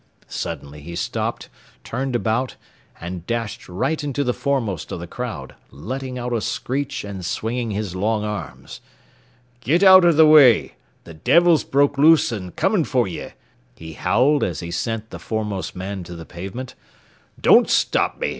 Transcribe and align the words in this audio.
Suddenly 0.27 0.81
he 0.81 0.95
stopped, 0.95 1.47
turned 1.83 2.15
about, 2.15 2.55
and 2.99 3.23
dashed 3.27 3.69
right 3.69 4.03
into 4.03 4.23
the 4.23 4.33
foremost 4.33 4.91
of 4.91 4.99
the 4.99 5.05
crowd, 5.05 5.53
letting 5.69 6.17
out 6.17 6.33
a 6.33 6.41
screech 6.41 7.03
and 7.03 7.23
swinging 7.23 7.69
his 7.69 7.95
long 7.95 8.23
arms. 8.23 8.81
"Git 9.59 9.83
out 9.83 10.01
th' 10.01 10.25
way! 10.27 10.73
Th' 11.05 11.23
devil's 11.23 11.63
broke 11.63 11.99
loose 11.99 12.31
an's 12.31 12.53
comin' 12.55 12.83
for 12.83 13.07
ye," 13.07 13.27
he 13.75 13.93
howled 13.93 14.43
as 14.43 14.61
he 14.61 14.71
sent 14.71 15.11
the 15.11 15.19
foremost 15.19 15.75
man 15.75 16.03
to 16.05 16.15
the 16.15 16.25
pavement. 16.25 16.73
"Don't 17.39 17.69
stop 17.69 18.19
me. 18.19 18.29